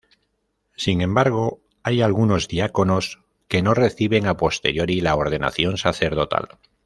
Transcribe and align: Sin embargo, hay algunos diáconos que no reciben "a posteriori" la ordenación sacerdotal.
Sin 0.75 1.01
embargo, 1.01 1.61
hay 1.83 2.01
algunos 2.01 2.47
diáconos 2.47 3.19
que 3.47 3.61
no 3.61 3.75
reciben 3.75 4.25
"a 4.25 4.35
posteriori" 4.35 4.99
la 4.99 5.13
ordenación 5.15 5.77
sacerdotal. 5.77 6.57